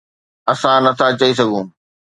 [0.51, 1.65] اسان نٿا چئي سگهون.